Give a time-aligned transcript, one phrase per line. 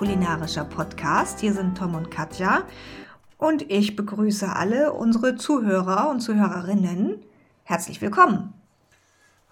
[0.00, 1.40] kulinarischer Podcast.
[1.40, 2.62] Hier sind Tom und Katja
[3.36, 7.18] und ich begrüße alle unsere Zuhörer und Zuhörerinnen.
[7.64, 8.54] Herzlich willkommen.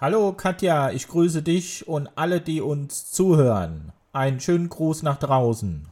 [0.01, 3.93] Hallo Katja, ich grüße dich und alle, die uns zuhören.
[4.15, 5.87] Einen schönen Gruß nach draußen.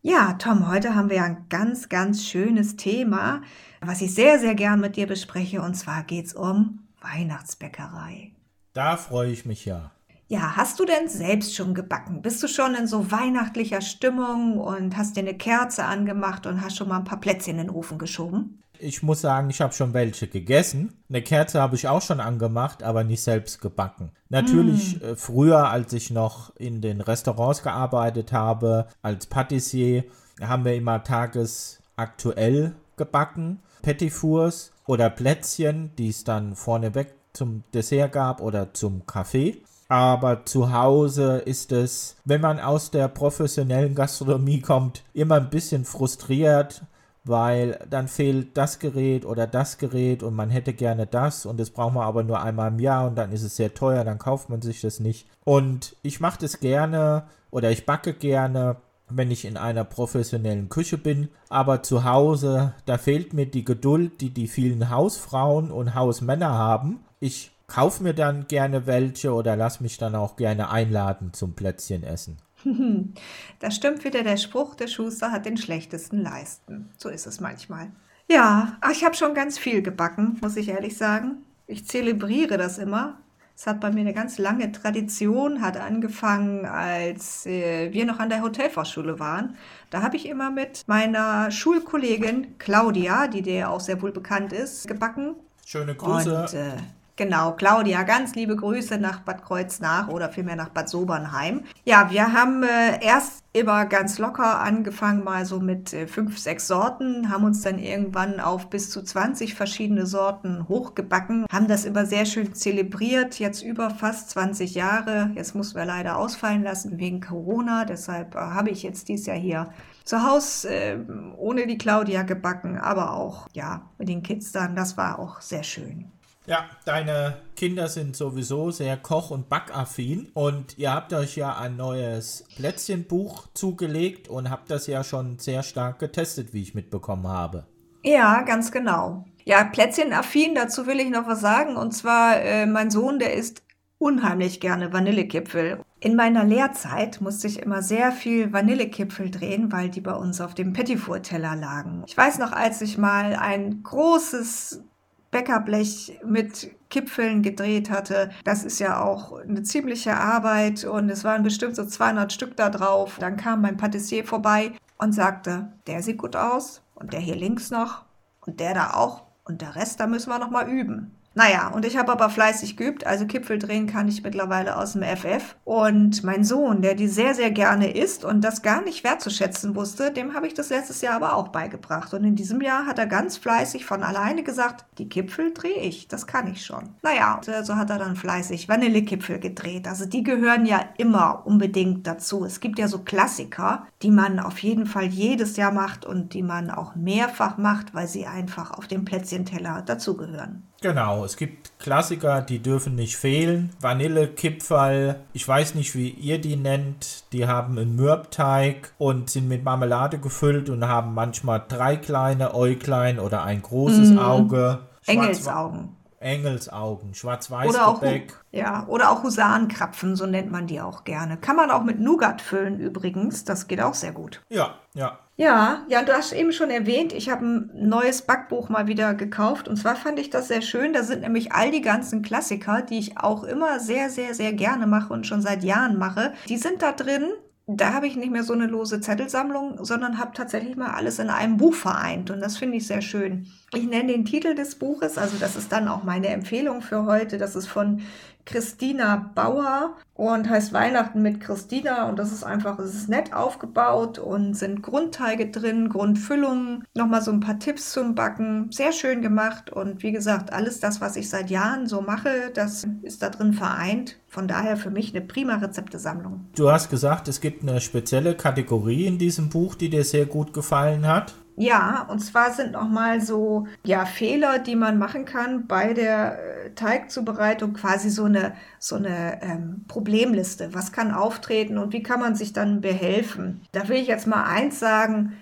[0.00, 3.42] Ja, Tom, heute haben wir ein ganz, ganz schönes Thema,
[3.82, 5.60] was ich sehr, sehr gern mit dir bespreche.
[5.60, 8.32] Und zwar geht es um Weihnachtsbäckerei.
[8.72, 9.90] Da freue ich mich ja.
[10.30, 12.20] Ja, hast du denn selbst schon gebacken?
[12.20, 16.76] Bist du schon in so weihnachtlicher Stimmung und hast dir eine Kerze angemacht und hast
[16.76, 18.62] schon mal ein paar Plätzchen in den Ofen geschoben?
[18.78, 20.92] Ich muss sagen, ich habe schon welche gegessen.
[21.08, 24.12] Eine Kerze habe ich auch schon angemacht, aber nicht selbst gebacken.
[24.28, 25.16] Natürlich mm.
[25.16, 30.04] früher, als ich noch in den Restaurants gearbeitet habe, als Patissier,
[30.40, 33.60] haben wir immer tagesaktuell gebacken.
[33.80, 39.62] Petit Fours oder Plätzchen, die es dann vorneweg zum Dessert gab oder zum Kaffee.
[39.88, 45.86] Aber zu Hause ist es, wenn man aus der professionellen Gastronomie kommt, immer ein bisschen
[45.86, 46.82] frustriert,
[47.24, 51.70] weil dann fehlt das Gerät oder das Gerät und man hätte gerne das und das
[51.70, 54.50] braucht man aber nur einmal im Jahr und dann ist es sehr teuer, dann kauft
[54.50, 55.26] man sich das nicht.
[55.44, 58.76] Und ich mache das gerne oder ich backe gerne,
[59.08, 64.20] wenn ich in einer professionellen Küche bin, aber zu Hause, da fehlt mir die Geduld,
[64.20, 67.00] die die vielen Hausfrauen und Hausmänner haben.
[67.20, 72.02] Ich kauf mir dann gerne welche oder lass mich dann auch gerne einladen zum Plätzchen
[72.02, 72.38] essen.
[73.60, 76.90] Da stimmt wieder der Spruch, der Schuster hat den schlechtesten Leisten.
[76.96, 77.90] So ist es manchmal.
[78.28, 81.38] Ja, ich habe schon ganz viel gebacken, muss ich ehrlich sagen.
[81.66, 83.18] Ich zelebriere das immer.
[83.56, 88.28] Es hat bei mir eine ganz lange Tradition, hat angefangen, als äh, wir noch an
[88.28, 89.56] der Hotelfachschule waren.
[89.90, 94.86] Da habe ich immer mit meiner Schulkollegin Claudia, die dir auch sehr wohl bekannt ist,
[94.86, 95.34] gebacken.
[95.66, 96.42] Schöne Grüße.
[96.42, 96.76] Und, äh,
[97.18, 101.64] Genau, Claudia, ganz liebe Grüße nach Bad Kreuznach oder vielmehr nach Bad Sobernheim.
[101.84, 106.68] Ja, wir haben äh, erst immer ganz locker angefangen, mal so mit äh, fünf, sechs
[106.68, 112.06] Sorten, haben uns dann irgendwann auf bis zu 20 verschiedene Sorten hochgebacken, haben das immer
[112.06, 115.32] sehr schön zelebriert, jetzt über fast 20 Jahre.
[115.34, 119.36] Jetzt mussten wir leider ausfallen lassen wegen Corona, deshalb äh, habe ich jetzt dieses Jahr
[119.36, 119.70] hier
[120.04, 120.98] zu Hause äh,
[121.36, 124.76] ohne die Claudia gebacken, aber auch ja mit den Kids dann.
[124.76, 126.12] Das war auch sehr schön.
[126.48, 131.76] Ja, deine Kinder sind sowieso sehr koch- und backaffin und ihr habt euch ja ein
[131.76, 137.66] neues Plätzchenbuch zugelegt und habt das ja schon sehr stark getestet, wie ich mitbekommen habe.
[138.02, 139.26] Ja, ganz genau.
[139.44, 141.76] Ja, Plätzchenaffin, dazu will ich noch was sagen.
[141.76, 143.62] Und zwar, äh, mein Sohn, der isst
[143.98, 145.82] unheimlich gerne Vanillekipfel.
[146.00, 150.54] In meiner Lehrzeit musste ich immer sehr viel Vanillekipfel drehen, weil die bei uns auf
[150.54, 152.04] dem Petitfour-Teller lagen.
[152.06, 154.84] Ich weiß noch, als ich mal ein großes
[155.30, 158.30] Bäckerblech mit Kipfeln gedreht hatte.
[158.44, 162.70] Das ist ja auch eine ziemliche Arbeit und es waren bestimmt so 200 Stück da
[162.70, 163.18] drauf.
[163.20, 167.70] Dann kam mein Patissier vorbei und sagte, der sieht gut aus und der hier links
[167.70, 168.04] noch
[168.46, 171.17] und der da auch und der Rest, da müssen wir noch mal üben.
[171.38, 175.04] Naja, und ich habe aber fleißig geübt, also Kipfel drehen kann ich mittlerweile aus dem
[175.04, 175.54] FF.
[175.62, 180.10] Und mein Sohn, der die sehr, sehr gerne isst und das gar nicht wertzuschätzen wusste,
[180.10, 182.12] dem habe ich das letztes Jahr aber auch beigebracht.
[182.12, 186.08] Und in diesem Jahr hat er ganz fleißig von alleine gesagt, die Kipfel drehe ich,
[186.08, 186.96] das kann ich schon.
[187.02, 189.86] Naja, äh, so hat er dann fleißig Vanillekipfel gedreht.
[189.86, 192.44] Also die gehören ja immer unbedingt dazu.
[192.44, 196.42] Es gibt ja so Klassiker, die man auf jeden Fall jedes Jahr macht und die
[196.42, 200.64] man auch mehrfach macht, weil sie einfach auf dem Plätzchenteller dazugehören.
[200.80, 203.70] Genau, es gibt Klassiker, die dürfen nicht fehlen.
[203.80, 207.24] Vanille, Kipferl, ich weiß nicht, wie ihr die nennt.
[207.32, 213.18] Die haben einen Mürbteig und sind mit Marmelade gefüllt und haben manchmal drei kleine Äuglein
[213.18, 214.18] oder ein großes mm.
[214.18, 214.78] Auge.
[215.06, 215.96] Engelsaugen.
[216.20, 218.34] Engelsaugen, schwarz-weiß Gebäck.
[218.50, 221.36] Ja, oder auch Husarenkrapfen, so nennt man die auch gerne.
[221.36, 224.42] Kann man auch mit Nougat füllen übrigens, das geht auch sehr gut.
[224.48, 225.18] Ja, ja.
[225.36, 229.68] Ja, ja, du hast eben schon erwähnt, ich habe ein neues Backbuch mal wieder gekauft
[229.68, 230.92] und zwar fand ich das sehr schön.
[230.92, 234.88] Da sind nämlich all die ganzen Klassiker, die ich auch immer sehr, sehr, sehr gerne
[234.88, 236.32] mache und schon seit Jahren mache.
[236.48, 237.28] Die sind da drin
[237.70, 241.28] da habe ich nicht mehr so eine lose Zettelsammlung, sondern habe tatsächlich mal alles in
[241.28, 242.30] einem Buch vereint.
[242.30, 243.46] Und das finde ich sehr schön.
[243.74, 247.36] Ich nenne den Titel des Buches, also das ist dann auch meine Empfehlung für heute.
[247.36, 248.00] Das ist von
[248.48, 254.18] Christina Bauer und heißt Weihnachten mit Christina und das ist einfach, es ist nett aufgebaut
[254.18, 259.70] und sind Grundteige drin, Grundfüllungen, nochmal so ein paar Tipps zum Backen, sehr schön gemacht
[259.70, 263.52] und wie gesagt, alles das, was ich seit Jahren so mache, das ist da drin
[263.52, 264.16] vereint.
[264.30, 266.46] Von daher für mich eine prima Rezeptesammlung.
[266.54, 270.52] Du hast gesagt, es gibt eine spezielle Kategorie in diesem Buch, die dir sehr gut
[270.52, 271.34] gefallen hat.
[271.60, 276.70] Ja, und zwar sind nochmal so ja, Fehler, die man machen kann bei der äh,
[276.76, 280.72] Teigzubereitung, quasi so eine, so eine ähm, Problemliste.
[280.72, 283.60] Was kann auftreten und wie kann man sich dann behelfen?
[283.72, 285.32] Da will ich jetzt mal eins sagen.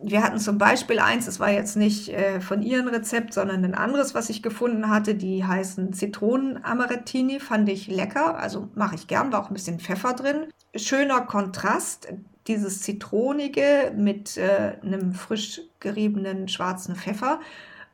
[0.00, 3.74] Wir hatten zum Beispiel eins, es war jetzt nicht äh, von Ihrem Rezept, sondern ein
[3.74, 5.14] anderes, was ich gefunden hatte.
[5.14, 8.38] Die heißen Zitronen-Amarettini, fand ich lecker.
[8.38, 10.46] Also mache ich gern, war auch ein bisschen Pfeffer drin.
[10.74, 12.08] Schöner Kontrast
[12.46, 17.40] dieses Zitronige mit äh, einem frisch geriebenen schwarzen Pfeffer.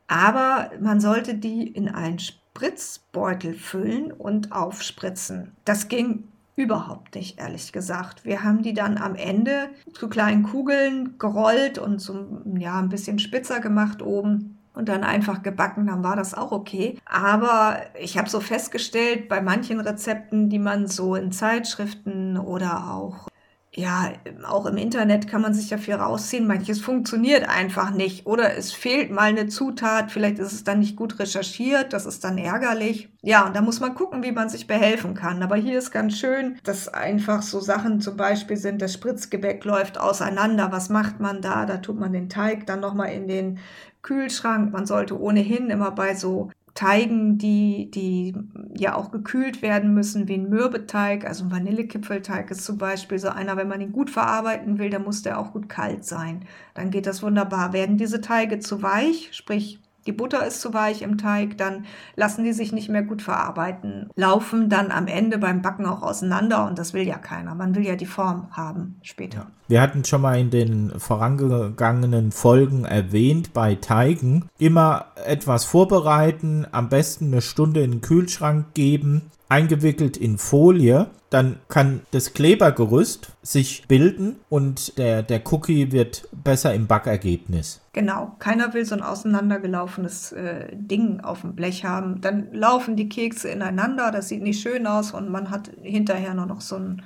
[0.07, 5.53] Aber man sollte die in einen Spritzbeutel füllen und aufspritzen.
[5.65, 6.25] Das ging
[6.57, 8.25] überhaupt nicht, ehrlich gesagt.
[8.25, 13.19] Wir haben die dann am Ende zu kleinen Kugeln gerollt und so ja, ein bisschen
[13.21, 16.99] spitzer gemacht oben und dann einfach gebacken, dann war das auch okay.
[17.05, 23.29] Aber ich habe so festgestellt, bei manchen Rezepten, die man so in Zeitschriften oder auch
[23.75, 24.13] ja,
[24.47, 26.47] auch im Internet kann man sich ja viel rausziehen.
[26.47, 28.27] Manches funktioniert einfach nicht.
[28.27, 30.11] Oder es fehlt mal eine Zutat.
[30.11, 31.93] Vielleicht ist es dann nicht gut recherchiert.
[31.93, 33.11] Das ist dann ärgerlich.
[33.23, 35.43] Ja, und da muss man gucken, wie man sich behelfen kann.
[35.43, 39.99] Aber hier ist ganz schön, dass einfach so Sachen zum Beispiel sind, das Spritzgebäck läuft
[39.99, 40.73] auseinander.
[40.73, 41.67] Was macht man da?
[41.67, 43.59] Da tut man den Teig dann nochmal in den
[44.03, 44.73] Kühlschrank.
[44.73, 48.35] Man sollte ohnehin immer bei so Teigen, die, die
[48.77, 53.29] ja auch gekühlt werden müssen, wie ein Mürbeteig, also ein Vanillekipfelteig ist zum Beispiel so
[53.29, 56.45] einer, wenn man ihn gut verarbeiten will, dann muss der auch gut kalt sein.
[56.75, 57.73] Dann geht das wunderbar.
[57.73, 61.85] Werden diese Teige zu weich, sprich die Butter ist zu weich im Teig, dann
[62.17, 66.67] lassen die sich nicht mehr gut verarbeiten, laufen dann am Ende beim Backen auch auseinander
[66.67, 67.55] und das will ja keiner.
[67.55, 69.49] Man will ja die Form haben später.
[69.69, 76.89] Wir hatten schon mal in den vorangegangenen Folgen erwähnt, bei Teigen immer etwas vorbereiten, am
[76.89, 83.87] besten eine Stunde in den Kühlschrank geben, eingewickelt in Folie, dann kann das Klebergerüst sich
[83.87, 87.81] bilden und der, der Cookie wird besser im Backergebnis.
[87.93, 92.21] Genau, keiner will so ein auseinandergelaufenes äh, Ding auf dem Blech haben.
[92.21, 96.47] Dann laufen die Kekse ineinander, das sieht nicht schön aus und man hat hinterher nur
[96.47, 97.03] noch so einen,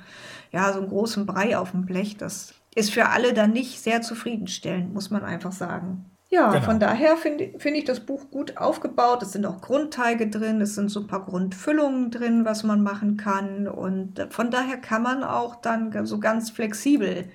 [0.51, 2.17] ja, so einen großen Brei auf dem Blech.
[2.17, 6.05] Das ist für alle dann nicht sehr zufriedenstellend, muss man einfach sagen.
[6.33, 6.65] Ja, genau.
[6.65, 9.21] von daher finde find ich das Buch gut aufgebaut.
[9.21, 13.17] Es sind auch Grundteige drin, es sind so ein paar Grundfüllungen drin, was man machen
[13.17, 13.67] kann.
[13.67, 17.25] Und von daher kann man auch dann so ganz flexibel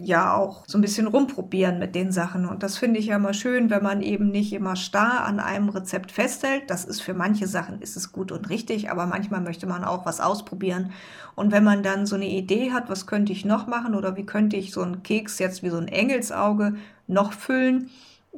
[0.00, 2.46] ja auch so ein bisschen rumprobieren mit den Sachen.
[2.46, 5.68] Und das finde ich ja immer schön, wenn man eben nicht immer starr an einem
[5.68, 6.64] Rezept festhält.
[6.68, 10.04] Das ist für manche Sachen ist es gut und richtig, aber manchmal möchte man auch
[10.04, 10.90] was ausprobieren.
[11.36, 14.26] Und wenn man dann so eine Idee hat, was könnte ich noch machen oder wie
[14.26, 16.74] könnte ich so einen Keks jetzt wie so ein Engelsauge
[17.06, 17.90] noch füllen,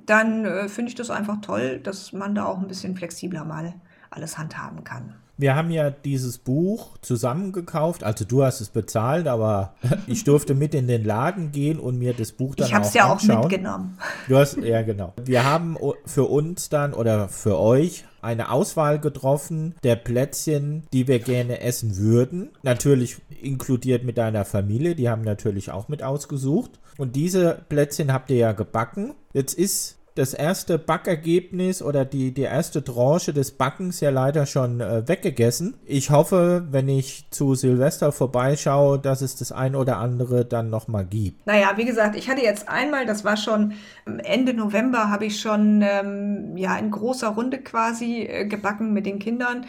[0.06, 3.74] dann äh, finde ich das einfach toll, dass man da auch ein bisschen flexibler mal
[4.10, 5.14] alles handhaben kann.
[5.40, 9.74] Wir haben ja dieses Buch zusammengekauft, also du hast es bezahlt, aber
[10.06, 13.10] ich durfte mit in den Laden gehen und mir das Buch dann ich auch ja
[13.10, 13.36] anschauen.
[13.38, 13.98] auch mitgenommen.
[14.28, 15.14] Du hast ja genau.
[15.24, 21.20] Wir haben für uns dann oder für euch eine Auswahl getroffen der Plätzchen, die wir
[21.20, 22.50] gerne essen würden.
[22.62, 26.78] Natürlich inkludiert mit deiner Familie, die haben natürlich auch mit ausgesucht.
[27.00, 29.14] Und diese Plätzchen habt ihr ja gebacken.
[29.32, 34.82] Jetzt ist das erste Backergebnis oder die, die erste Tranche des Backens ja leider schon
[34.82, 35.78] äh, weggegessen.
[35.86, 41.06] Ich hoffe, wenn ich zu Silvester vorbeischaue, dass es das ein oder andere dann nochmal
[41.06, 41.46] gibt.
[41.46, 43.72] Naja, wie gesagt, ich hatte jetzt einmal, das war schon
[44.04, 49.20] Ende November, habe ich schon ähm, ja in großer Runde quasi äh, gebacken mit den
[49.20, 49.64] Kindern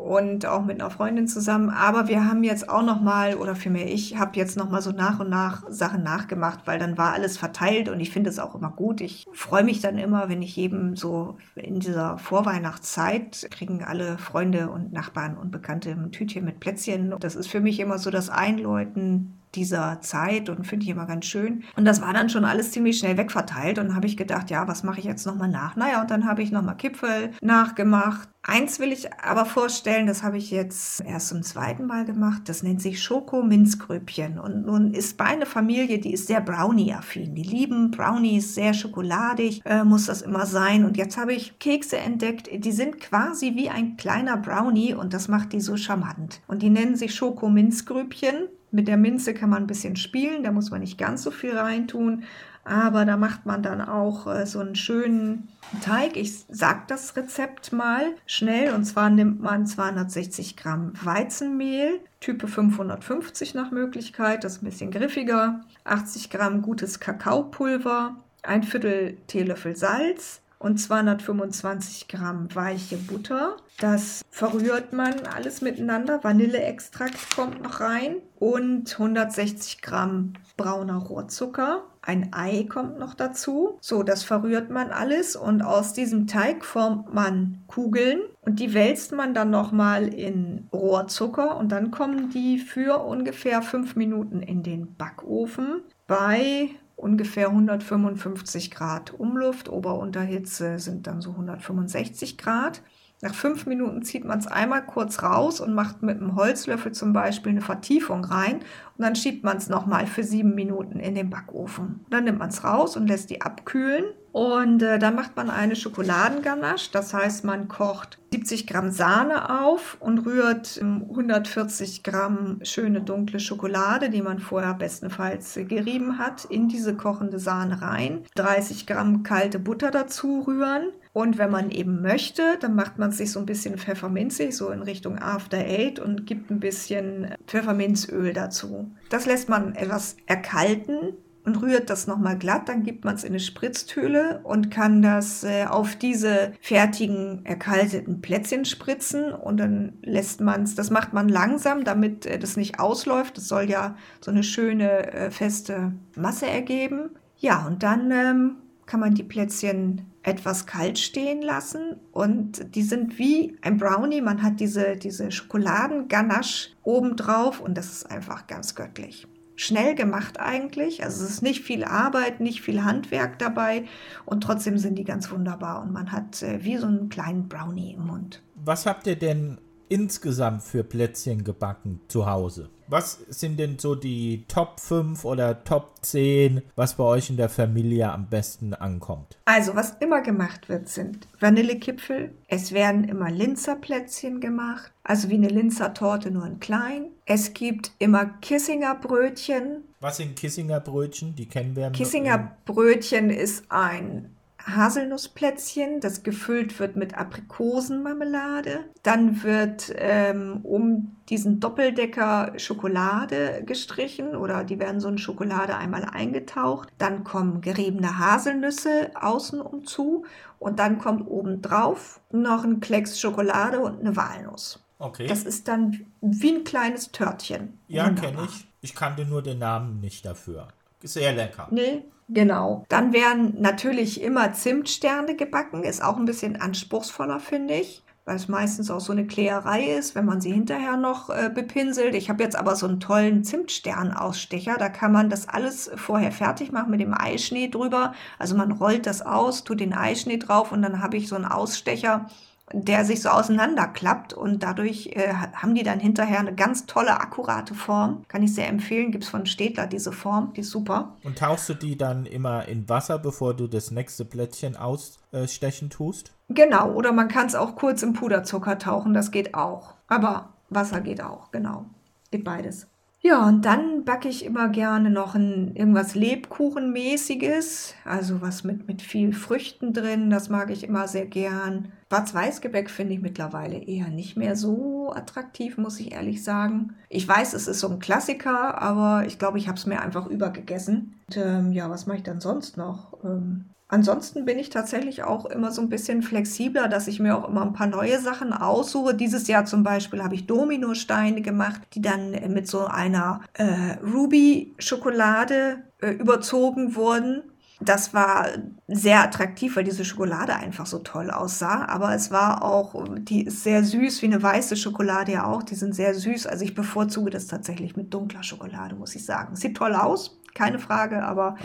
[0.00, 1.70] und auch mit einer Freundin zusammen.
[1.70, 4.92] Aber wir haben jetzt auch noch mal, oder vielmehr ich, habe jetzt noch mal so
[4.92, 8.54] nach und nach Sachen nachgemacht, weil dann war alles verteilt und ich finde es auch
[8.54, 9.00] immer gut.
[9.00, 14.70] Ich freue mich dann immer, wenn ich eben so in dieser Vorweihnachtszeit kriegen alle Freunde
[14.70, 17.14] und Nachbarn und Bekannte ein Tütchen mit Plätzchen.
[17.20, 21.26] Das ist für mich immer so das Einläuten dieser Zeit und finde ich immer ganz
[21.26, 21.64] schön.
[21.76, 24.82] Und das war dann schon alles ziemlich schnell wegverteilt und habe ich gedacht, ja, was
[24.82, 25.76] mache ich jetzt nochmal nach?
[25.76, 28.28] Naja, und dann habe ich nochmal Kipfel nachgemacht.
[28.42, 32.42] Eins will ich aber vorstellen, das habe ich jetzt erst zum zweiten Mal gemacht.
[32.46, 34.38] Das nennt sich Schoko-Minzgröbchen.
[34.38, 37.34] Und nun ist meine Familie, die ist sehr Brownie-affin.
[37.34, 40.86] Die lieben Brownies, sehr schokoladig, äh, muss das immer sein.
[40.86, 45.28] Und jetzt habe ich Kekse entdeckt, die sind quasi wie ein kleiner Brownie und das
[45.28, 46.40] macht die so charmant.
[46.46, 48.48] Und die nennen sich Schoko-Minzgröbchen.
[48.70, 51.56] Mit der Minze kann man ein bisschen spielen, da muss man nicht ganz so viel
[51.56, 52.24] reintun,
[52.64, 55.48] aber da macht man dann auch äh, so einen schönen
[55.82, 56.16] Teig.
[56.16, 63.54] Ich sage das Rezept mal schnell und zwar nimmt man 260 Gramm Weizenmehl, Type 550
[63.54, 70.39] nach Möglichkeit, das ist ein bisschen griffiger, 80 Gramm gutes Kakaopulver, ein Viertel Teelöffel Salz,
[70.60, 73.56] und 225 Gramm weiche Butter.
[73.78, 76.22] Das verrührt man alles miteinander.
[76.22, 81.84] Vanilleextrakt kommt noch rein und 160 Gramm brauner Rohrzucker.
[82.02, 83.78] Ein Ei kommt noch dazu.
[83.80, 89.12] So, das verrührt man alles und aus diesem Teig formt man Kugeln und die wälzt
[89.12, 94.94] man dann nochmal in Rohrzucker und dann kommen die für ungefähr fünf Minuten in den
[94.94, 99.68] Backofen bei ungefähr 155 Grad Umluft.
[99.68, 102.82] Ober-Unterhitze sind dann so 165 Grad.
[103.22, 107.12] Nach fünf Minuten zieht man es einmal kurz raus und macht mit einem Holzlöffel zum
[107.12, 108.60] Beispiel eine Vertiefung rein
[108.96, 112.04] und dann schiebt man es nochmal für sieben Minuten in den Backofen.
[112.08, 115.76] Dann nimmt man es raus und lässt die abkühlen und äh, dann macht man eine
[115.76, 116.90] Schokoladenganache.
[116.92, 124.08] Das heißt, man kocht 70 Gramm Sahne auf und rührt 140 Gramm schöne dunkle Schokolade,
[124.08, 128.22] die man vorher bestenfalls gerieben hat, in diese kochende Sahne rein.
[128.36, 130.90] 30 Gramm kalte Butter dazu rühren.
[131.12, 134.82] Und wenn man eben möchte, dann macht man sich so ein bisschen pfefferminzig, so in
[134.82, 138.90] Richtung After Eight und gibt ein bisschen Pfefferminzöl dazu.
[139.08, 141.14] Das lässt man etwas erkalten
[141.44, 142.68] und rührt das nochmal glatt.
[142.68, 148.20] Dann gibt man es in eine Spritztüle und kann das äh, auf diese fertigen erkalteten
[148.20, 152.78] Plätzchen spritzen und dann lässt man es, das macht man langsam, damit äh, das nicht
[152.78, 153.36] ausläuft.
[153.36, 157.10] Das soll ja so eine schöne äh, feste Masse ergeben.
[157.38, 163.18] Ja, und dann ähm, kann man die Plätzchen etwas kalt stehen lassen und die sind
[163.18, 164.20] wie ein Brownie.
[164.20, 169.26] Man hat diese, diese Schokoladenganache obendrauf und das ist einfach ganz göttlich.
[169.56, 173.84] Schnell gemacht eigentlich, also es ist nicht viel Arbeit, nicht viel Handwerk dabei
[174.24, 177.92] und trotzdem sind die ganz wunderbar und man hat äh, wie so einen kleinen Brownie
[177.92, 178.42] im Mund.
[178.54, 179.58] Was habt ihr denn
[179.90, 182.70] insgesamt für Plätzchen gebacken zu Hause?
[182.86, 187.48] Was sind denn so die Top 5 oder Top 10, was bei euch in der
[187.48, 189.38] Familie am besten ankommt?
[189.44, 192.34] Also, was immer gemacht wird, sind Vanillekipfel.
[192.48, 197.10] Es werden immer Linzerplätzchen gemacht, also wie eine Linzertorte, nur in klein.
[197.26, 199.84] Es gibt immer Kissinger Brötchen.
[200.00, 201.36] Was sind Kissinger Brötchen?
[201.36, 201.90] Die kennen wir.
[201.90, 204.34] Kissinger Brötchen ist ein
[204.66, 208.84] Haselnussplätzchen, das gefüllt wird mit Aprikosenmarmelade.
[209.02, 216.04] Dann wird ähm, um diesen Doppeldecker Schokolade gestrichen oder die werden so in Schokolade einmal
[216.04, 216.88] eingetaucht.
[216.98, 220.24] Dann kommen geriebene Haselnüsse außen um zu
[220.58, 224.80] und dann kommt obendrauf noch ein Klecks Schokolade und eine Walnuss.
[224.98, 225.26] Okay.
[225.26, 227.78] Das ist dann wie ein kleines Törtchen.
[227.88, 228.66] Ja, kenne ich.
[228.82, 230.68] Ich kannte nur den Namen nicht dafür.
[231.02, 231.68] Sehr lecker.
[231.70, 232.84] Nee, Genau.
[232.88, 238.46] Dann werden natürlich immer Zimtsterne gebacken, ist auch ein bisschen anspruchsvoller, finde ich weil es
[238.46, 242.14] meistens auch so eine Kläerei ist, wenn man sie hinterher noch äh, bepinselt.
[242.14, 246.70] Ich habe jetzt aber so einen tollen Zimtsternausstecher, da kann man das alles vorher fertig
[246.70, 248.12] machen mit dem Eischnee drüber.
[248.38, 251.46] Also man rollt das aus, tut den Eischnee drauf und dann habe ich so einen
[251.46, 252.26] Ausstecher,
[252.72, 257.74] der sich so auseinanderklappt und dadurch äh, haben die dann hinterher eine ganz tolle, akkurate
[257.74, 258.24] Form.
[258.28, 259.10] Kann ich sehr empfehlen.
[259.12, 261.16] Gibt es von Städtler diese Form, die ist super.
[261.24, 266.32] Und tauchst du die dann immer in Wasser, bevor du das nächste Plättchen ausstechen tust?
[266.48, 269.94] Genau, oder man kann es auch kurz im Puderzucker tauchen, das geht auch.
[270.08, 271.86] Aber Wasser geht auch, genau.
[272.30, 272.89] Geht beides.
[273.22, 279.02] Ja, und dann backe ich immer gerne noch ein, irgendwas Lebkuchenmäßiges, also was mit, mit
[279.02, 281.92] viel Früchten drin, das mag ich immer sehr gern.
[282.08, 286.96] Schwarz-Weiß-Gebäck finde ich mittlerweile eher nicht mehr so attraktiv, muss ich ehrlich sagen.
[287.10, 290.26] Ich weiß, es ist so ein Klassiker, aber ich glaube, ich habe es mir einfach
[290.26, 291.20] übergegessen.
[291.28, 293.22] Und, ähm, ja, was mache ich dann sonst noch?
[293.22, 297.48] Ähm, Ansonsten bin ich tatsächlich auch immer so ein bisschen flexibler, dass ich mir auch
[297.48, 299.14] immer ein paar neue Sachen aussuche.
[299.14, 305.82] Dieses Jahr zum Beispiel habe ich Dominosteine gemacht, die dann mit so einer äh, Ruby-Schokolade
[306.00, 307.42] äh, überzogen wurden.
[307.80, 308.46] Das war
[308.88, 311.86] sehr attraktiv, weil diese Schokolade einfach so toll aussah.
[311.86, 315.62] Aber es war auch, die ist sehr süß, wie eine weiße Schokolade ja auch.
[315.62, 316.46] Die sind sehr süß.
[316.46, 319.56] Also ich bevorzuge das tatsächlich mit dunkler Schokolade, muss ich sagen.
[319.56, 321.56] Sieht toll aus, keine Frage, aber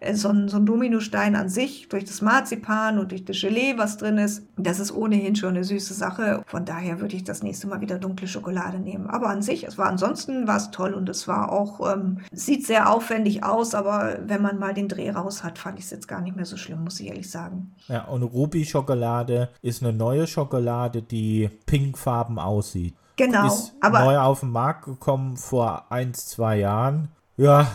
[0.00, 3.74] äh, so, ein, so ein Dominostein an sich, durch das Marzipan und durch das Gelee,
[3.76, 6.42] was drin ist, das ist ohnehin schon eine süße Sache.
[6.46, 9.08] Von daher würde ich das nächste Mal wieder dunkle Schokolade nehmen.
[9.08, 12.66] Aber an sich, es war ansonsten war es toll und es war auch, ähm, sieht
[12.66, 16.08] sehr aufwendig aus, aber wenn man mal den Dreh raus hat, fand ich es jetzt
[16.08, 17.74] gar nicht mehr so schlimm, muss ich ehrlich sagen.
[17.88, 22.94] Ja, und Ruby-Schokolade ist eine neue Schokolade, die pinkfarben aussieht.
[23.16, 23.46] Genau.
[23.46, 27.08] Ist aber neu auf den Markt gekommen vor ein, zwei Jahren.
[27.36, 27.72] Ja,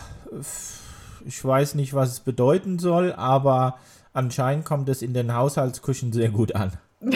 [1.24, 3.78] ich weiß nicht, was es bedeuten soll, aber
[4.12, 6.72] anscheinend kommt es in den Haushaltsküchen sehr gut an.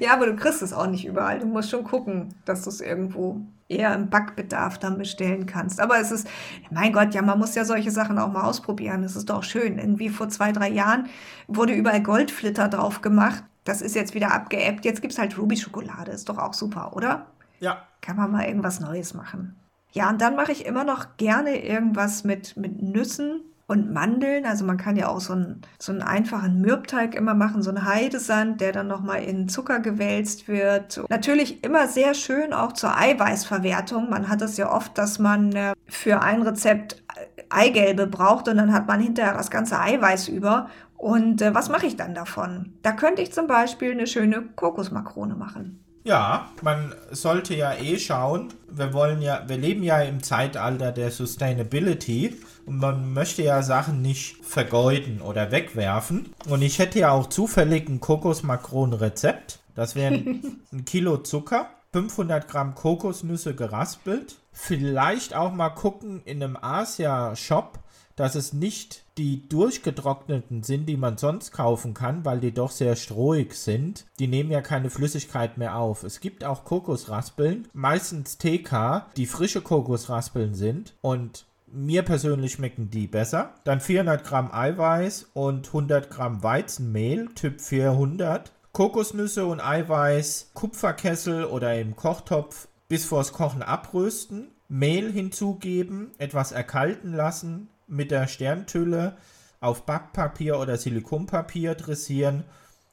[0.00, 1.40] ja, aber du kriegst es auch nicht überall.
[1.40, 5.80] Du musst schon gucken, dass du es irgendwo eher im Backbedarf dann bestellen kannst.
[5.80, 6.26] Aber es ist,
[6.70, 9.02] mein Gott, ja, man muss ja solche Sachen auch mal ausprobieren.
[9.02, 9.78] Das ist doch schön.
[9.78, 11.06] Irgendwie vor zwei, drei Jahren
[11.46, 13.44] wurde überall Goldflitter drauf gemacht.
[13.64, 14.84] Das ist jetzt wieder abgeebbt.
[14.84, 16.10] Jetzt gibt es halt Ruby-Schokolade.
[16.10, 17.26] Ist doch auch super, oder?
[17.60, 17.82] Ja.
[18.00, 19.59] Kann man mal irgendwas Neues machen.
[19.92, 24.46] Ja, und dann mache ich immer noch gerne irgendwas mit, mit Nüssen und Mandeln.
[24.46, 27.84] Also man kann ja auch so einen, so einen einfachen Mürbteig immer machen, so einen
[27.84, 31.00] Heidesand, der dann nochmal in Zucker gewälzt wird.
[31.08, 34.10] Natürlich immer sehr schön auch zur Eiweißverwertung.
[34.10, 37.02] Man hat es ja oft, dass man äh, für ein Rezept
[37.48, 40.68] Eigelbe braucht und dann hat man hinterher das ganze Eiweiß über.
[40.96, 42.74] Und äh, was mache ich dann davon?
[42.82, 45.84] Da könnte ich zum Beispiel eine schöne Kokosmakrone machen.
[46.02, 51.10] Ja, man sollte ja eh schauen, wir wollen ja, wir leben ja im Zeitalter der
[51.10, 56.32] Sustainability und man möchte ja Sachen nicht vergeuden oder wegwerfen.
[56.48, 59.60] Und ich hätte ja auch zufällig ein Kokosmakronenrezept.
[59.74, 64.36] Das wären ein Kilo Zucker, 500 Gramm Kokosnüsse geraspelt.
[64.52, 67.78] Vielleicht auch mal gucken in einem Asia-Shop,
[68.20, 72.94] dass es nicht die durchgetrockneten sind, die man sonst kaufen kann, weil die doch sehr
[72.94, 74.04] strohig sind.
[74.18, 76.02] Die nehmen ja keine Flüssigkeit mehr auf.
[76.02, 83.06] Es gibt auch Kokosraspeln, meistens TK, die frische Kokosraspeln sind und mir persönlich schmecken die
[83.06, 83.54] besser.
[83.64, 88.52] Dann 400 Gramm Eiweiß und 100 Gramm Weizenmehl, Typ 400.
[88.72, 94.48] Kokosnüsse und Eiweiß, Kupferkessel oder im Kochtopf bis vors Kochen abrösten.
[94.68, 99.16] Mehl hinzugeben, etwas erkalten lassen, mit der Sterntülle
[99.60, 102.44] auf Backpapier oder Silikonpapier dressieren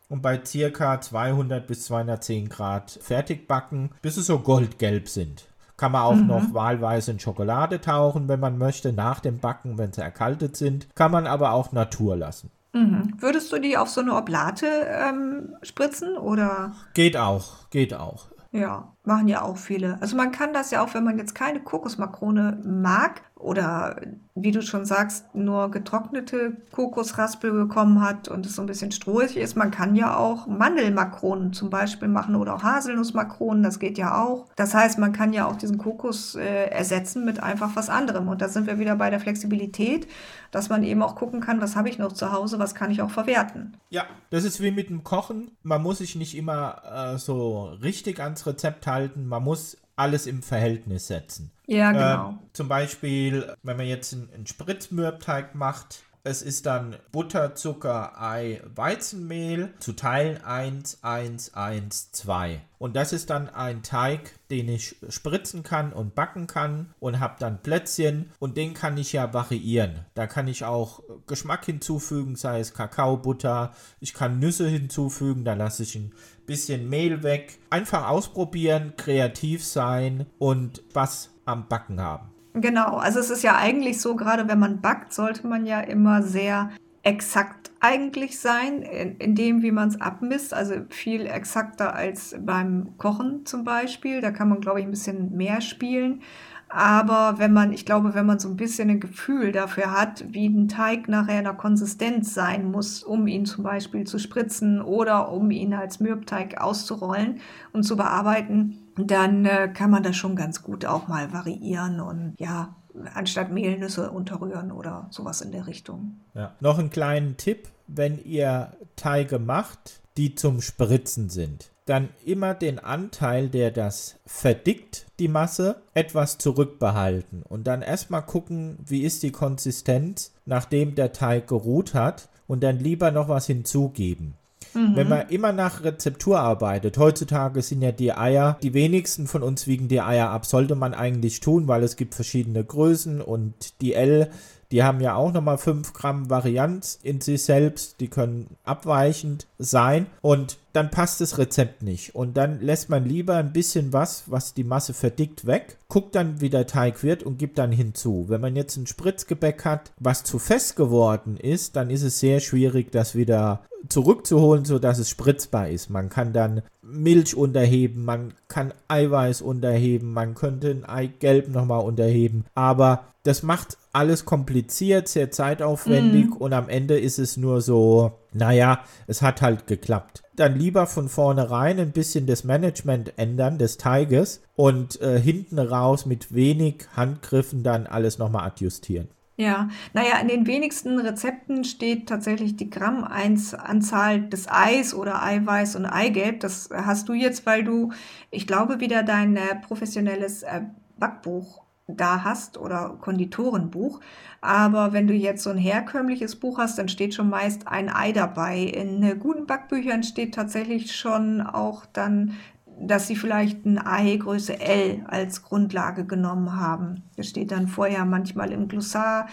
[0.10, 1.02] und bei ca.
[1.02, 5.48] 200 bis 210 Grad fertig backen, bis sie so goldgelb sind.
[5.78, 6.28] Kann man auch mhm.
[6.28, 10.88] noch wahlweise in Schokolade tauchen, wenn man möchte, nach dem Backen, wenn sie erkaltet sind.
[10.96, 12.50] Kann man aber auch Natur lassen.
[12.74, 13.14] Mhm.
[13.20, 16.74] Würdest du die auf so eine Oblate ähm, spritzen oder?
[16.94, 18.28] Geht auch, geht auch.
[18.52, 19.98] Ja, machen ja auch viele.
[20.02, 23.96] Also man kann das ja auch, wenn man jetzt keine Kokosmakrone mag, oder
[24.36, 29.38] wie du schon sagst, nur getrocknete Kokosraspel bekommen hat und es so ein bisschen strohig
[29.38, 29.56] ist.
[29.56, 34.46] Man kann ja auch Mandelmakronen zum Beispiel machen oder auch Haselnussmakronen, das geht ja auch.
[34.56, 38.28] Das heißt, man kann ja auch diesen Kokos äh, ersetzen mit einfach was anderem.
[38.28, 40.08] Und da sind wir wieder bei der Flexibilität,
[40.52, 43.02] dass man eben auch gucken kann, was habe ich noch zu Hause, was kann ich
[43.02, 43.78] auch verwerten.
[43.90, 45.52] Ja, das ist wie mit dem Kochen.
[45.64, 46.82] Man muss sich nicht immer
[47.14, 48.97] äh, so richtig ans Rezept halten.
[49.16, 51.52] Man muss alles im Verhältnis setzen.
[51.66, 52.30] Ja, genau.
[52.30, 58.22] Ähm, zum Beispiel, wenn man jetzt einen, einen Spritzmürbteig macht, es ist dann Butter, Zucker,
[58.22, 62.60] Ei, Weizenmehl zu teilen 1, 1, 1, 2.
[62.80, 67.38] Und das ist dann ein Teig, den ich spritzen kann und backen kann und habe
[67.40, 70.06] dann Plätzchen und den kann ich ja variieren.
[70.16, 73.74] Da kann ich auch Geschmack hinzufügen, sei es Kakao, Butter.
[74.02, 76.14] Ich kann Nüsse hinzufügen, da lasse ich ein
[76.48, 77.60] bisschen Mehl weg.
[77.70, 82.30] Einfach ausprobieren, kreativ sein und was am Backen haben.
[82.56, 86.24] Genau, also es ist ja eigentlich so, gerade wenn man backt, sollte man ja immer
[86.24, 86.72] sehr
[87.04, 90.54] exakt eigentlich sein, in, in dem, wie man es abmisst.
[90.54, 94.22] Also viel exakter als beim Kochen zum Beispiel.
[94.22, 96.22] Da kann man, glaube ich, ein bisschen mehr spielen.
[96.70, 100.48] Aber wenn man, ich glaube, wenn man so ein bisschen ein Gefühl dafür hat, wie
[100.48, 105.32] ein Teig nachher in der Konsistenz sein muss, um ihn zum Beispiel zu spritzen oder
[105.32, 107.40] um ihn als Mürbteig auszurollen
[107.72, 112.34] und zu bearbeiten, dann äh, kann man das schon ganz gut auch mal variieren und
[112.38, 112.76] ja,
[113.14, 116.20] anstatt Mehlnüsse unterrühren oder sowas in der Richtung.
[116.34, 116.56] Ja.
[116.60, 122.80] Noch einen kleinen Tipp, wenn ihr Teige macht, die zum Spritzen sind dann immer den
[122.80, 129.32] Anteil, der das verdickt, die Masse, etwas zurückbehalten und dann erstmal gucken, wie ist die
[129.32, 134.36] Konsistenz, nachdem der Teig geruht hat und dann lieber noch was hinzugeben.
[134.74, 134.96] Mhm.
[134.96, 139.66] Wenn man immer nach Rezeptur arbeitet, heutzutage sind ja die Eier, die wenigsten von uns
[139.66, 143.94] wiegen die Eier ab, sollte man eigentlich tun, weil es gibt verschiedene Größen und die
[143.94, 144.30] L
[144.72, 148.00] die haben ja auch nochmal 5 Gramm Varianz in sich selbst.
[148.00, 150.08] Die können abweichend sein.
[150.22, 152.16] Und dann passt das Rezept nicht.
[152.16, 155.78] Und dann lässt man lieber ein bisschen was, was die Masse verdickt, weg.
[155.88, 158.26] Guckt dann, wie der Teig wird und gibt dann hinzu.
[158.28, 162.42] Wenn man jetzt ein Spritzgebäck hat, was zu fest geworden ist, dann ist es sehr
[162.42, 165.90] schwierig, das wieder zurückzuholen, sodass es spritzbar ist.
[165.90, 172.46] Man kann dann Milch unterheben, man kann Eiweiß unterheben, man könnte ein Eigelb nochmal unterheben.
[172.56, 176.34] Aber das macht alles kompliziert, sehr zeitaufwendig mm.
[176.38, 180.24] und am Ende ist es nur so, naja, es hat halt geklappt.
[180.38, 186.06] Dann lieber von vornherein ein bisschen das Management ändern des Teiges und äh, hinten raus
[186.06, 189.10] mit wenig Handgriffen dann alles nochmal adjustieren.
[189.36, 195.86] Ja, naja, in den wenigsten Rezepten steht tatsächlich die Gramm-Anzahl des Eis oder Eiweiß und
[195.86, 196.40] Eigelb.
[196.40, 197.92] Das hast du jetzt, weil du,
[198.32, 200.62] ich glaube, wieder dein äh, professionelles äh,
[200.98, 204.02] Backbuch da hast oder Konditorenbuch.
[204.42, 208.12] Aber wenn du jetzt so ein herkömmliches Buch hast, dann steht schon meist ein Ei
[208.12, 208.60] dabei.
[208.60, 212.34] In guten Backbüchern steht tatsächlich schon auch dann
[212.80, 217.04] dass sie vielleicht ein Ei Größe L als Grundlage genommen haben.
[217.16, 219.28] Das steht dann vorher manchmal im Glossar,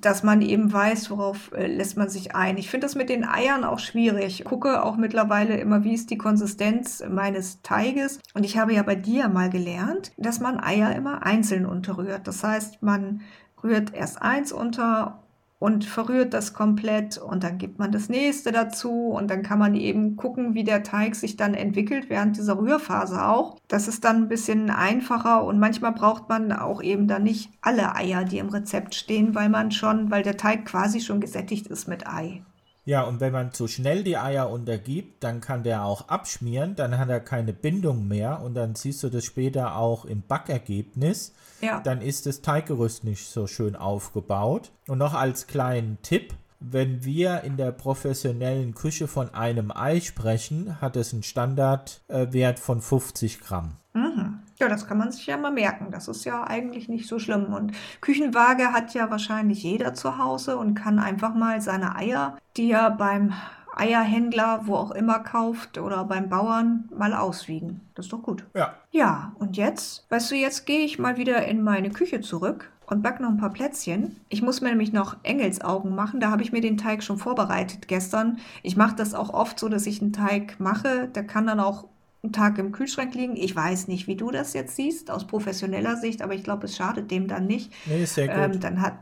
[0.00, 2.58] dass man eben weiß, worauf äh, lässt man sich ein.
[2.58, 4.40] Ich finde das mit den Eiern auch schwierig.
[4.40, 8.20] Ich gucke auch mittlerweile immer, wie ist die Konsistenz meines Teiges.
[8.34, 12.26] Und ich habe ja bei dir mal gelernt, dass man Eier immer einzeln unterrührt.
[12.26, 13.22] Das heißt, man
[13.62, 15.21] rührt erst eins unter
[15.62, 19.76] und verrührt das komplett und dann gibt man das nächste dazu und dann kann man
[19.76, 23.58] eben gucken, wie der Teig sich dann entwickelt während dieser Rührphase auch.
[23.68, 27.94] Das ist dann ein bisschen einfacher und manchmal braucht man auch eben dann nicht alle
[27.94, 31.86] Eier, die im Rezept stehen, weil man schon, weil der Teig quasi schon gesättigt ist
[31.86, 32.42] mit Ei.
[32.84, 36.98] Ja, und wenn man zu schnell die Eier untergibt, dann kann der auch abschmieren, dann
[36.98, 41.32] hat er keine Bindung mehr und dann siehst du das später auch im Backergebnis.
[41.60, 41.80] Ja.
[41.80, 44.72] Dann ist das Teiggerüst nicht so schön aufgebaut.
[44.88, 50.80] Und noch als kleinen Tipp, wenn wir in der professionellen Küche von einem Ei sprechen,
[50.80, 53.76] hat es einen Standardwert von 50 Gramm.
[53.94, 54.21] Mhm.
[54.62, 55.88] Ja, das kann man sich ja mal merken.
[55.90, 57.52] Das ist ja eigentlich nicht so schlimm.
[57.52, 62.70] Und Küchenwaage hat ja wahrscheinlich jeder zu Hause und kann einfach mal seine Eier, die
[62.70, 63.32] er beim
[63.74, 67.80] Eierhändler, wo auch immer kauft oder beim Bauern mal auswiegen.
[67.96, 68.44] Das ist doch gut.
[68.54, 68.74] Ja.
[68.92, 73.02] Ja, und jetzt, weißt du, jetzt gehe ich mal wieder in meine Küche zurück und
[73.02, 74.20] backe noch ein paar Plätzchen.
[74.28, 76.20] Ich muss mir nämlich noch Engelsaugen machen.
[76.20, 78.38] Da habe ich mir den Teig schon vorbereitet gestern.
[78.62, 81.08] Ich mache das auch oft so, dass ich einen Teig mache.
[81.08, 81.88] Der kann dann auch
[82.22, 83.36] einen Tag im Kühlschrank liegen.
[83.36, 86.76] Ich weiß nicht, wie du das jetzt siehst, aus professioneller Sicht, aber ich glaube, es
[86.76, 87.72] schadet dem dann nicht.
[87.86, 88.36] Nee, ist sehr gut.
[88.36, 88.94] Ähm, dann, hat,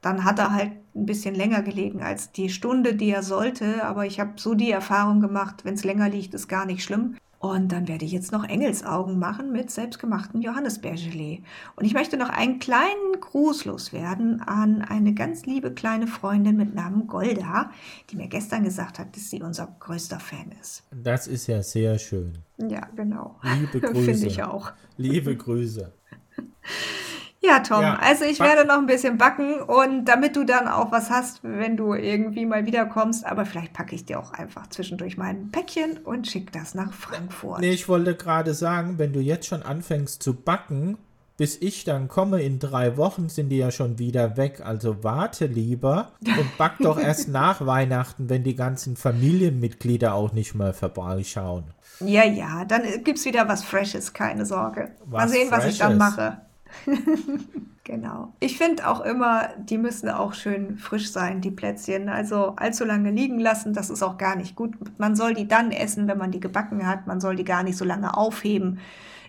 [0.00, 3.84] dann hat er halt ein bisschen länger gelegen als die Stunde, die er sollte.
[3.84, 7.16] Aber ich habe so die Erfahrung gemacht, wenn es länger liegt, ist gar nicht schlimm.
[7.38, 11.42] Und dann werde ich jetzt noch Engelsaugen machen mit selbstgemachten Johannisbeergelee.
[11.76, 16.74] Und ich möchte noch einen kleinen Gruß loswerden an eine ganz liebe kleine Freundin mit
[16.74, 17.70] Namen Golda,
[18.10, 20.82] die mir gestern gesagt hat, dass sie unser größter Fan ist.
[20.90, 22.38] Das ist ja sehr schön.
[22.56, 23.38] Ja, genau.
[23.42, 24.12] Liebe Grüße.
[24.14, 24.72] Finde ich auch.
[24.96, 25.92] Liebe Grüße.
[27.40, 30.90] Ja, Tom, ja, also ich werde noch ein bisschen backen und damit du dann auch
[30.90, 35.16] was hast, wenn du irgendwie mal wiederkommst, aber vielleicht packe ich dir auch einfach zwischendurch
[35.16, 37.60] mal ein Päckchen und schicke das nach Frankfurt.
[37.60, 40.98] Nee, ich wollte gerade sagen, wenn du jetzt schon anfängst zu backen,
[41.36, 44.60] bis ich dann komme in drei Wochen, sind die ja schon wieder weg.
[44.64, 50.56] Also warte lieber und back doch erst nach Weihnachten, wenn die ganzen Familienmitglieder auch nicht
[50.56, 51.72] mehr vorbeischauen.
[52.00, 54.90] Ja, ja, dann gibt es wieder was Freshes, keine Sorge.
[55.04, 55.64] Was mal sehen, Freshes?
[55.64, 56.40] was ich dann mache.
[57.84, 58.32] genau.
[58.40, 62.08] Ich finde auch immer, die müssen auch schön frisch sein, die Plätzchen.
[62.08, 64.74] Also allzu lange liegen lassen, das ist auch gar nicht gut.
[64.98, 67.06] Man soll die dann essen, wenn man die gebacken hat.
[67.06, 68.80] Man soll die gar nicht so lange aufheben.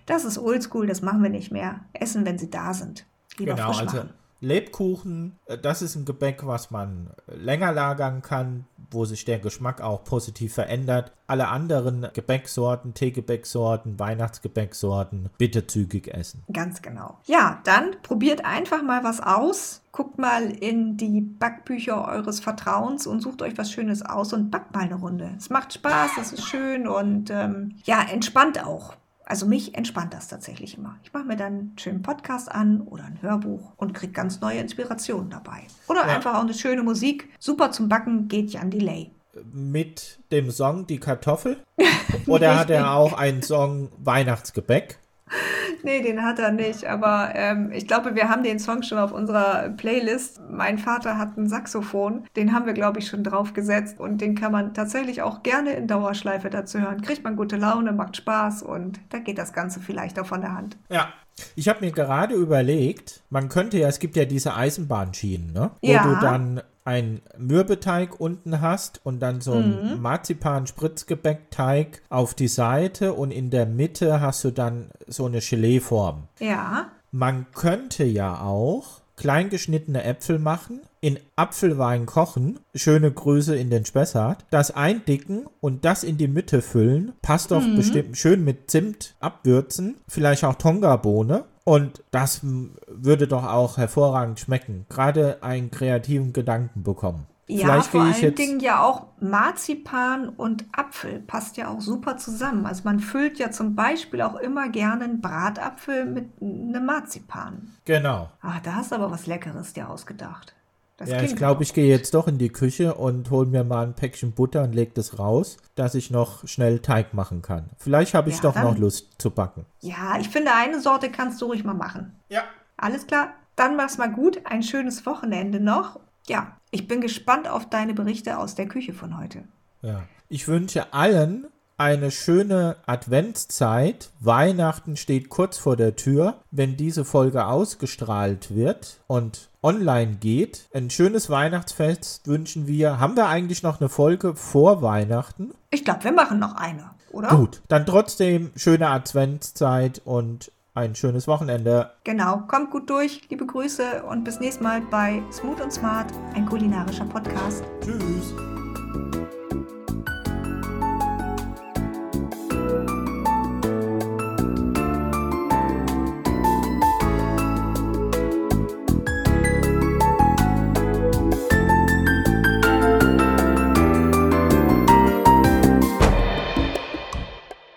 [0.06, 1.82] Das ist oldschool, das machen wir nicht mehr.
[1.94, 3.06] Essen, wenn sie da sind.
[3.38, 4.10] Lieber genau, frisch also machen.
[4.42, 9.82] Lebkuchen, äh, das ist ein Gebäck, was man länger lagern kann, wo sich der Geschmack
[9.82, 11.12] auch positiv verändert.
[11.28, 16.44] Alle anderen Gebäcksorten, Teegebäcksorten, Weihnachtsgebäcksorten bitte zügig essen.
[16.52, 17.20] Ganz genau.
[17.26, 19.82] Ja, dann probiert einfach mal was aus.
[19.92, 24.74] Guckt mal in die Backbücher eures Vertrauens und sucht euch was Schönes aus und backt
[24.74, 25.32] mal eine Runde.
[25.38, 28.96] Es macht Spaß, es ist schön und ähm, ja, entspannt auch.
[29.30, 30.98] Also mich entspannt das tatsächlich immer.
[31.04, 34.60] Ich mache mir dann einen schönen Podcast an oder ein Hörbuch und kriege ganz neue
[34.60, 35.68] Inspirationen dabei.
[35.88, 36.16] Oder ja.
[36.16, 37.30] einfach auch eine schöne Musik.
[37.38, 39.12] Super zum Backen geht Jan Delay.
[39.54, 41.58] Mit dem Song Die Kartoffel?
[42.26, 44.98] Oder hat er auch einen Song Weihnachtsgebäck?
[45.84, 46.86] nee, den hat er nicht.
[46.86, 50.42] Aber ähm, ich glaube, wir haben den Song schon auf unserer Playlist.
[50.50, 52.26] Mein Vater hat ein Saxophon.
[52.36, 54.00] Den haben wir, glaube ich, schon draufgesetzt.
[54.00, 57.02] Und den kann man tatsächlich auch gerne in Dauerschleife dazu hören.
[57.02, 60.54] Kriegt man gute Laune, macht Spaß und da geht das Ganze vielleicht auch von der
[60.54, 60.78] Hand.
[60.90, 61.14] Ja,
[61.56, 65.72] ich habe mir gerade überlegt, man könnte ja, es gibt ja diese Eisenbahnschienen, ne?
[65.82, 66.04] Wo ja.
[66.04, 70.02] du dann ein Mürbeteig unten hast und dann so ein mhm.
[70.02, 76.24] Marzipan-Spritzgebäckteig auf die Seite und in der Mitte hast du dann so eine Geleeform.
[76.40, 76.88] Ja.
[77.12, 84.46] Man könnte ja auch kleingeschnittene Äpfel machen, in Apfelwein kochen, schöne Grüße in den Spessart,
[84.50, 87.76] das eindicken und das in die Mitte füllen, passt doch mhm.
[87.76, 92.40] bestimmt schön mit Zimt abwürzen, vielleicht auch Tonga-Bohne und das
[92.88, 94.88] würde doch auch hervorragend schmecken.
[94.90, 97.28] Gerade einen kreativen Gedanken bekommen.
[97.46, 102.66] Ja, Vielleicht vor allen Dingen ja auch Marzipan und Apfel passt ja auch super zusammen.
[102.66, 107.70] Also man füllt ja zum Beispiel auch immer gerne einen Bratapfel mit einem Marzipan.
[107.86, 108.32] Genau.
[108.42, 110.56] Ach, da hast du aber was Leckeres dir ausgedacht.
[111.00, 113.86] Das ja, ich glaube, ich gehe jetzt doch in die Küche und hole mir mal
[113.86, 117.70] ein Päckchen Butter und lege das raus, dass ich noch schnell Teig machen kann.
[117.78, 119.66] Vielleicht habe ich ja, doch dann, noch Lust zu backen.
[119.80, 122.20] Ja, ich finde, eine Sorte kannst du ruhig mal machen.
[122.28, 122.44] Ja.
[122.76, 123.30] Alles klar.
[123.56, 124.42] Dann mach's mal gut.
[124.46, 126.02] Ein schönes Wochenende noch.
[126.28, 129.44] Ja, ich bin gespannt auf deine Berichte aus der Küche von heute.
[129.82, 130.04] Ja.
[130.28, 131.48] Ich wünsche allen
[131.80, 134.10] eine schöne Adventszeit.
[134.20, 136.36] Weihnachten steht kurz vor der Tür.
[136.52, 143.00] Wenn diese Folge ausgestrahlt wird und online geht, ein schönes Weihnachtsfest wünschen wir.
[143.00, 145.52] Haben wir eigentlich noch eine Folge vor Weihnachten?
[145.72, 147.30] Ich glaube, wir machen noch eine, oder?
[147.30, 151.92] Gut, dann trotzdem schöne Adventszeit und ein schönes Wochenende.
[152.04, 156.46] Genau, kommt gut durch, liebe Grüße und bis nächstes Mal bei Smooth und Smart, ein
[156.46, 157.64] kulinarischer Podcast.
[157.82, 158.34] Tschüss.